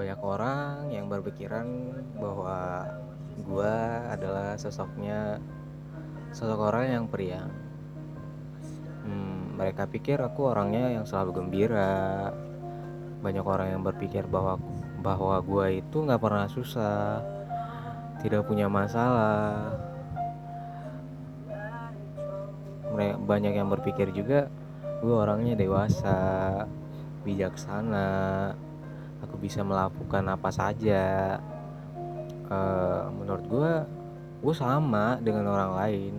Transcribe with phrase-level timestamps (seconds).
[0.00, 2.88] banyak orang yang berpikiran bahwa
[3.44, 5.36] gua adalah sosoknya
[6.32, 7.52] sosok orang yang periang.
[9.04, 12.32] Hmm, mereka pikir aku orangnya yang selalu gembira.
[13.20, 14.56] Banyak orang yang berpikir bahwa
[15.04, 17.20] bahwa gua itu nggak pernah susah
[18.24, 19.76] tidak punya masalah.
[23.28, 24.48] Banyak yang berpikir juga
[25.00, 26.16] gue orangnya dewasa
[27.24, 28.08] bijaksana
[29.22, 31.36] aku bisa melakukan apa saja.
[32.50, 33.72] Uh, menurut gue
[34.40, 36.12] gue sama dengan orang lain.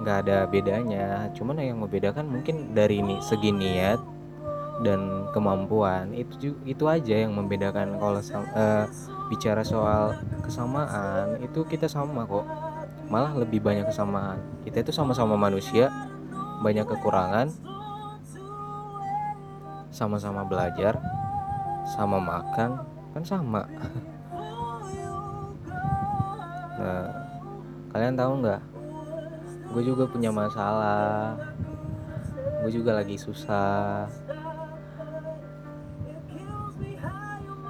[0.00, 1.06] Nggak ada bedanya.
[1.36, 4.00] Cuman yang membedakan mungkin dari ini segi niat
[4.82, 6.14] dan kemampuan.
[6.14, 8.84] Itu itu aja yang membedakan kalau uh,
[9.28, 12.46] bicara soal kesamaan itu kita sama kok.
[13.12, 14.40] Malah lebih banyak kesamaan.
[14.64, 15.92] Kita itu sama-sama manusia
[16.64, 17.52] banyak kekurangan
[19.94, 20.98] sama-sama belajar
[21.84, 22.80] sama makan
[23.12, 23.62] kan sama.
[26.80, 27.06] Nah
[27.94, 28.62] kalian tahu nggak?
[29.70, 31.36] Gue juga punya masalah.
[32.64, 34.08] Gue juga lagi susah.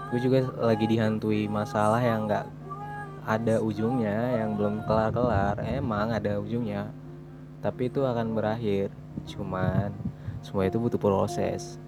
[0.08, 2.46] Gue juga lagi dihantui masalah yang nggak
[3.26, 5.58] ada ujungnya yang belum kelar-kelar.
[5.66, 6.88] Emang ada ujungnya
[7.60, 8.94] tapi itu akan berakhir.
[9.26, 9.90] Cuman
[10.44, 11.80] semua itu butuh proses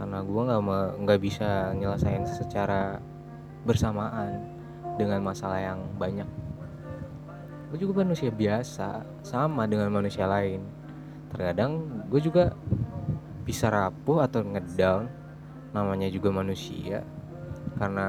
[0.00, 0.62] karena gue nggak
[1.04, 2.96] nggak bisa nyelesain secara
[3.68, 4.48] bersamaan
[4.96, 6.24] dengan masalah yang banyak.
[7.68, 10.64] Gue juga manusia biasa sama dengan manusia lain.
[11.28, 12.56] Terkadang gue juga
[13.44, 15.04] bisa rapuh atau ngedown
[15.76, 17.04] namanya juga manusia.
[17.76, 18.08] Karena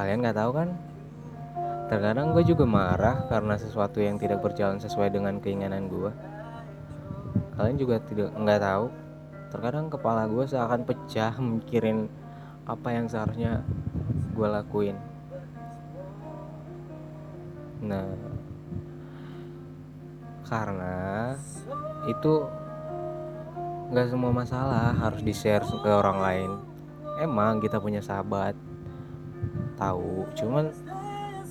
[0.00, 0.68] kalian nggak tahu kan?
[1.92, 6.31] Terkadang gue juga marah karena sesuatu yang tidak berjalan sesuai dengan keinginan gue
[7.56, 8.86] kalian juga tidak nggak tahu.
[9.52, 12.08] Terkadang kepala gue seakan pecah mikirin
[12.64, 13.60] apa yang seharusnya
[14.32, 14.96] gue lakuin.
[17.84, 18.08] Nah
[20.48, 21.36] karena
[22.08, 22.44] itu
[23.92, 26.50] nggak semua masalah harus di share ke orang lain.
[27.20, 28.56] Emang kita punya sahabat
[29.76, 30.24] tahu.
[30.32, 30.72] Cuman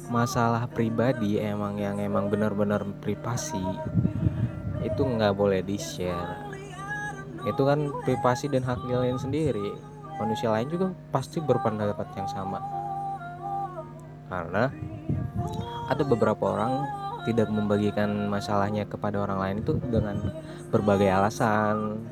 [0.10, 3.64] masalah pribadi emang yang emang benar-benar privasi
[4.82, 6.52] itu nggak boleh di share
[7.46, 9.74] itu kan privasi dan hak kalian sendiri.
[10.22, 12.62] Manusia lain juga pasti berpendapat yang sama.
[14.30, 14.70] Karena
[15.90, 16.86] ada beberapa orang
[17.26, 20.18] tidak membagikan masalahnya kepada orang lain itu dengan
[20.70, 22.06] berbagai alasan.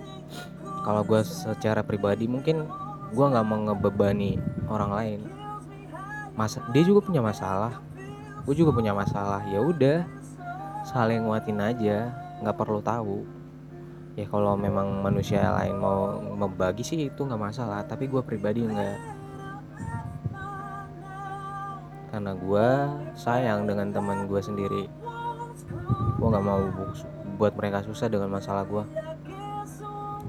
[0.82, 2.66] Kalau gue secara pribadi mungkin
[3.14, 5.20] gue nggak mau ngebebani orang lain.
[6.34, 7.78] Masa dia juga punya masalah.
[8.50, 9.46] Gue juga punya masalah.
[9.46, 10.10] Ya udah
[10.90, 12.10] saling nguatin aja
[12.42, 13.18] nggak perlu tahu.
[14.20, 18.98] Ya kalau memang manusia lain mau membagi sih itu nggak masalah tapi gue pribadi nggak.
[22.10, 22.68] Karena gue
[23.16, 24.84] sayang dengan teman gue sendiri.
[26.20, 26.60] Gue nggak mau
[27.40, 28.84] buat mereka susah dengan masalah gue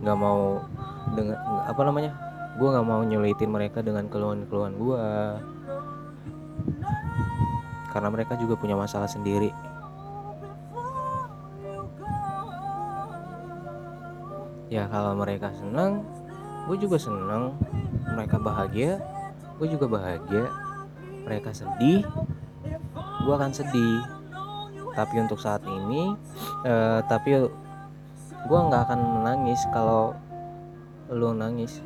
[0.01, 0.65] nggak mau
[1.13, 1.37] dengan
[1.69, 2.13] apa namanya
[2.57, 5.05] gue nggak mau nyulitin mereka dengan keluhan-keluhan gue
[7.93, 9.53] karena mereka juga punya masalah sendiri
[14.71, 16.07] ya kalau mereka senang
[16.71, 17.59] gue juga senang
[18.15, 19.03] mereka bahagia
[19.61, 20.49] gue juga bahagia.
[21.29, 22.01] Mereka sedih
[22.97, 24.01] gue akan sedih.
[24.97, 26.17] Tapi untuk saat ini
[26.65, 27.37] uh, tapi
[28.41, 30.17] gue nggak akan menangis kalau
[31.13, 31.85] lo nangis.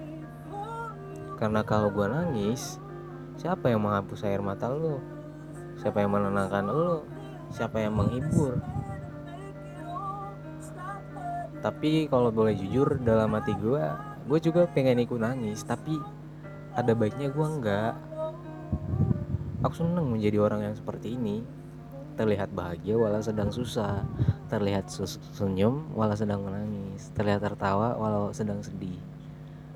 [1.34, 2.78] Karena kalau gue nangis
[3.34, 5.02] siapa yang menghapus air mata lo
[5.74, 7.02] siapa yang menenangkan lo
[7.50, 8.62] siapa yang menghibur
[11.64, 13.80] tapi kalau boleh jujur dalam hati gue
[14.24, 15.64] gue juga pengen ikut nangis.
[15.64, 15.96] Tapi
[16.76, 17.94] ada baiknya gue enggak.
[19.64, 21.44] Aku seneng menjadi orang yang seperti ini.
[22.14, 24.04] Terlihat bahagia walau sedang susah.
[24.48, 24.92] Terlihat
[25.32, 27.08] senyum walau sedang menangis.
[27.16, 29.00] Terlihat tertawa walau sedang sedih.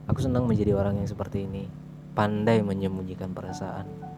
[0.09, 1.69] Aku senang menjadi orang yang seperti ini.
[2.13, 4.18] Pandai menyembunyikan perasaan